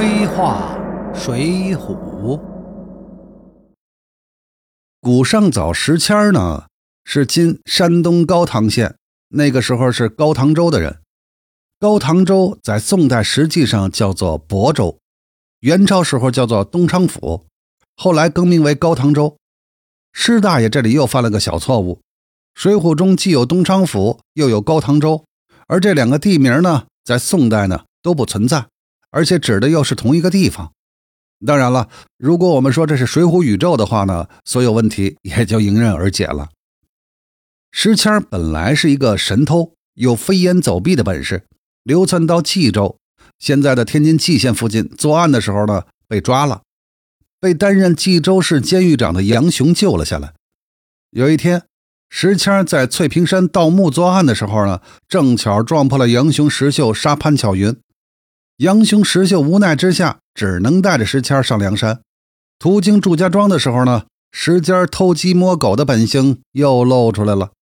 [0.00, 0.78] 黑话
[1.14, 2.40] 水浒。
[4.98, 6.68] 古上早时迁呢，
[7.04, 8.96] 是今山东高唐县，
[9.28, 11.00] 那个时候是高唐州的人。
[11.78, 14.98] 高唐州在宋代实际上叫做亳州，
[15.60, 17.44] 元朝时候叫做东昌府，
[17.94, 19.36] 后来更名为高唐州。
[20.14, 21.96] 施大爷这里又犯了个小错误，
[22.54, 25.26] 《水浒》中既有东昌府，又有高唐州，
[25.66, 28.64] 而这两个地名呢，在宋代呢都不存在，
[29.10, 30.72] 而且指的又是同一个地方。
[31.46, 36.50] 当然了，如果我们说这是水浒宇宙的话呢，所有问题也就迎刃而解了。
[37.72, 41.44] 石谦本来是一个神偷，有飞檐走壁的本事，
[41.82, 42.98] 流窜到冀州
[43.38, 46.62] （现在的天津蓟县）附近作案的时候呢，被抓了。
[47.40, 50.34] 被担任冀州市监狱长的杨雄救了下来。
[51.10, 51.62] 有一天，
[52.10, 57.74] 石谦在翠屏山盗墓作案的时候呢，正巧撞破了杨雄、石秀杀潘巧云。
[58.60, 62.02] 杨雄、石秀无奈之下，只能带着石谦上梁山。
[62.58, 67.52] 途经祝家庄的时候呢，石谦偷鸡摸狗的本性又露出来了，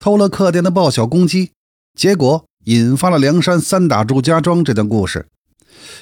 [0.00, 1.52] 偷了客店的报晓公鸡，
[1.96, 5.28] 结果引发了梁山三打祝家庄这段故事。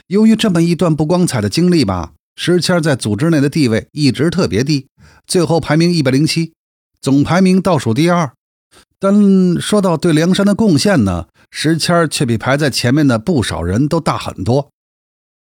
[0.07, 2.13] 由于这么一段不光彩的经历吧。
[2.35, 4.87] 石谦在组织内的地位一直特别低，
[5.27, 6.55] 最后排名一百零七，
[7.03, 8.33] 总排名倒数第二。
[9.01, 14.71] 但说到对梁山的贡献呢，石谦却比排在前面的不少人都大很多。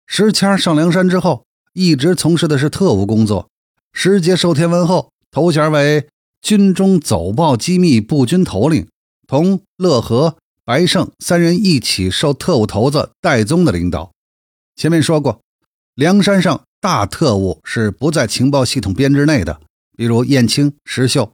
[0.06, 3.48] 石谦上梁山之后，一直从事的是特务工作。
[3.92, 6.08] 时节受天文后，头衔为
[6.40, 8.86] 军中走报机密部军头领，
[9.26, 14.12] 同乐和、白胜三人一起受特务头子戴宗的领导。
[14.74, 15.40] 前面说过，
[15.94, 16.62] 梁山上。
[16.78, 19.60] 大特务是不在情报系统编制内的，
[19.96, 21.32] 比如燕青、石秀。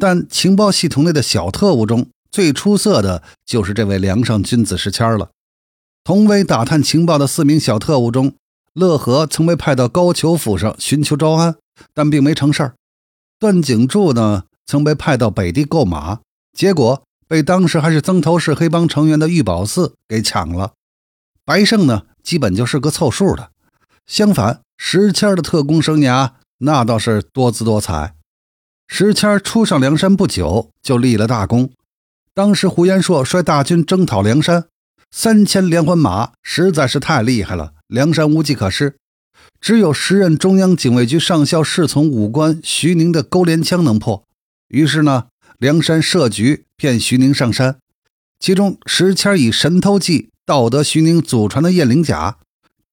[0.00, 5.30] 但情报系统内的小特务中最出色的就是这位梁上君子石谦了。
[6.02, 8.34] 同为打探情报的四名小特务中，
[8.72, 11.56] 乐和曾被派到高俅府上寻求招安，
[11.94, 12.74] 但并没成事儿。
[13.38, 16.18] 段景柱呢，曾被派到北地购马，
[16.52, 20.72] 结果被当时还是曾头市黑帮成员的玉宝寺给抢了。
[21.44, 23.50] 白胜呢，基本就是个凑数的。
[24.06, 24.62] 相反。
[24.84, 28.16] 石谦的特工生涯那倒是多姿多彩。
[28.88, 31.70] 石谦初上梁山不久就立了大功。
[32.34, 34.64] 当时胡延硕率大军征讨梁山，
[35.10, 38.96] 三千连环马实在是太厉害了，梁山无计可施。
[39.60, 44.24] 只有时任中央警卫局上校侍从武官徐宁的钩镰枪能破。
[44.68, 45.26] 于是呢，
[45.58, 47.76] 梁山设局骗徐宁上山，
[48.40, 52.38] 其中石谦以神偷计盗得徐宁祖传的雁翎甲。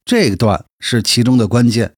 [0.03, 1.93] 这段是其中的关键。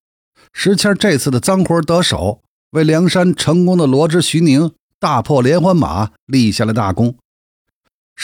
[0.53, 2.41] 石谦这次的脏活得手，
[2.71, 7.15] 为梁山成功的罗织徐宁、大破连环马立下了大功。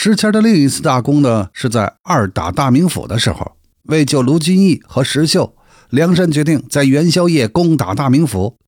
[0.00, 3.56] 石谦的另一次大功呢，是在二打大名府的时候，
[3.88, 5.56] 为救卢俊义和石秀，
[5.90, 8.58] 梁山决定在元宵夜攻打大名府。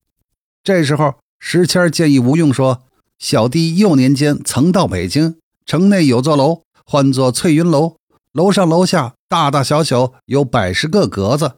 [0.64, 2.82] 这时候，石谦建议吴用说
[3.20, 7.94] ：“小弟幼年间曾到北京城内有座楼，唤作翠云楼，
[8.32, 11.52] 楼上楼下。”大大小小有百十个格子，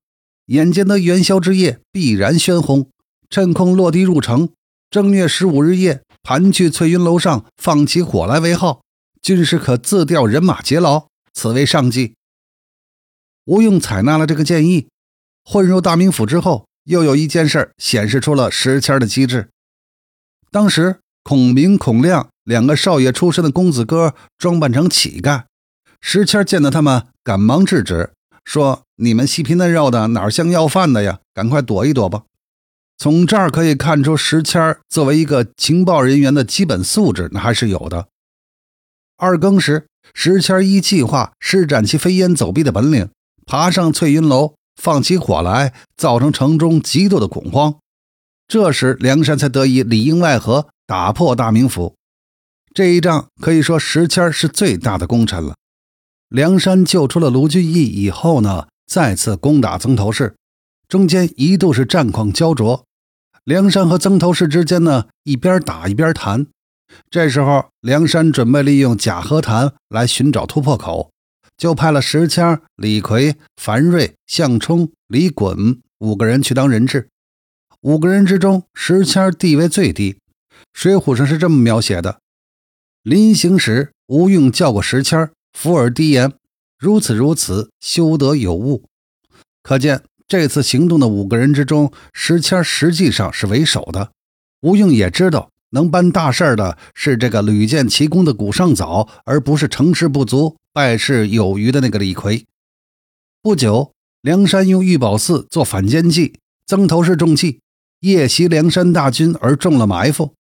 [0.48, 2.90] 眼见得元宵之夜必然喧轰，
[3.30, 4.50] 趁空落地入城。
[4.90, 8.82] 正月十五日夜，盘踞翠云楼上放起火来为号，
[9.22, 12.14] 军士可自调人马劫牢，此为上计。
[13.44, 14.88] 吴用采纳了这个建议。
[15.44, 19.48] 混入大名府之后，又有一件事显示出了石谦的机智。
[20.50, 25.44] 当时孔明、孔亮两个少爷出身的公子哥装扮成乞丐。
[26.00, 28.12] 石谦见到他们，赶忙制止，
[28.44, 31.20] 说：“你们细皮嫩肉的，哪像要饭的呀？
[31.32, 32.24] 赶快躲一躲吧。”
[32.98, 38.08] 从这儿可以看出，石谦作为一个情报人员的基本素质，那还是有的。
[39.22, 43.08] 二更时，石谦依计划施展其飞檐走壁的本领，
[43.46, 47.76] 爬上翠云楼，放起火来，造成城中极度的恐慌。
[48.48, 51.94] 这时，梁山才得以里应外合，打破大名府。
[52.74, 55.54] 这一仗可以说，石谦是最大的功臣了。
[56.28, 60.34] 梁山救出了卢俊义以后呢，再次攻打曾头市，
[60.88, 62.84] 中间一度是战况焦灼。
[63.44, 66.48] 梁山和曾头市之间呢，一边打一边谈。
[67.10, 71.10] 这时候，梁山准备利用假和谈来寻找突破口，
[71.56, 77.08] 就派了石谦、李逵、樊瑞、项冲、李衮五个人去当人质。
[77.82, 80.12] 五个人之中，石谦地位最低，
[80.72, 82.20] 《水浒》上是这么描写的：
[83.02, 85.30] 临行时，吴用叫过石谦。
[85.52, 86.32] 伏耳低言
[86.78, 88.84] ：“如此如此，休得有误。”
[89.62, 94.12] 可见这次行动的五个人之中，石谦实际上是为首的。
[94.62, 102.46] 吴用也知道，能办大事的是这个屡建奇功的古上早，而不是成事不足、败事有余的那个李逵。
[103.42, 103.92] 不久，
[104.22, 107.60] 梁山用玉宝寺做反间计，曾头市中计，
[108.00, 110.34] 夜袭梁山大军而中了埋伏。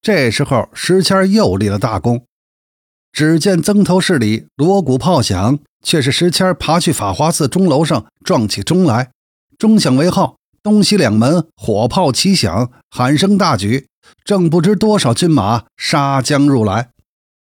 [0.00, 2.26] 这时候，石谦又立了大功。
[3.10, 9.12] 只见曾头市里锣鼓炮响，却是石谦爬去法华寺钟楼上撞起钟来，
[9.56, 13.86] 钟响为号，东西两门火炮齐响，喊声大举，
[14.22, 16.90] 正不知多少军马杀将入来。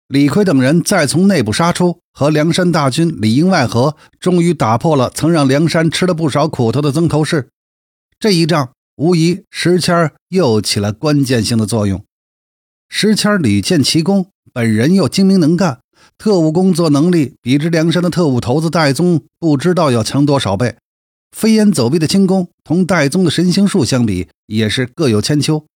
[0.09, 7.51] 李逵等人再从内部杀出，和梁山大军里应外合，终于打破了曾让梁山吃了不少苦头的曾头市。
[8.19, 12.03] 这一仗，无疑石谦又起了关键性的作用。
[12.89, 15.81] 石谦屡建奇功，本人又精明能干，
[16.17, 20.77] 特务工作能力比之梁山的特务头子戴宗不知道要强多少倍。
[21.37, 25.67] 飞檐走壁的轻功，同戴宗的神行术相比，也是各有千秋。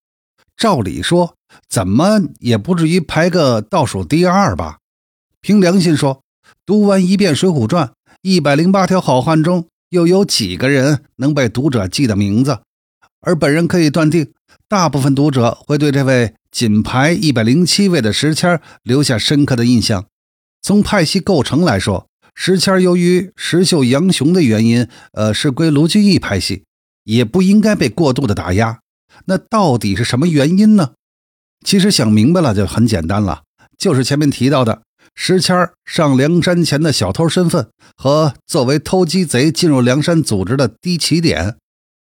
[0.62, 1.34] 照理说，
[1.68, 4.78] 怎么也不至于排个倒数第二吧？
[5.40, 6.22] 凭良心说，
[6.64, 7.86] 读完一遍《水浒传》，
[8.20, 12.60] 一百零八条好汉中，又有几个人能被读者记得名字？
[13.22, 14.30] 而本人可以断定，
[14.68, 20.04] 大部分读者会对这位仅排一百零七位的石谦留下深刻的印象。
[20.62, 22.06] 从派系构成来说，
[22.36, 26.62] 石谦由于石秀、杨雄的原因，呃，是归卢俊义派系，
[27.02, 28.78] 也不应该被过度的打压。
[29.26, 30.92] 那到底是什么原因呢？
[31.64, 33.42] 其实想明白了就很简单了，
[33.78, 34.82] 就是前面提到的
[35.14, 41.56] 石谦上梁山前的小偷身份和作为偷鸡贼进入梁山组织的低起点。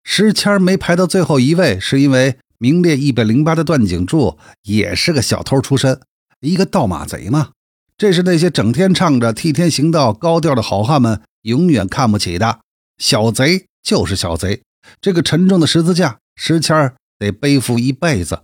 [0.04, 6.00] 石谦没排到最后一位，是因为名列一百零八的段景柱也是个小偷出身，
[6.42, 7.50] 一个盗马贼嘛。
[7.98, 12.60] 这是那些整天唱着替天行道高调的好汉们永远看不起的。
[12.98, 14.62] 小贼就是小贼，
[15.02, 16.20] 这个沉重的十字架。
[16.38, 18.44] 时迁得背负一辈子。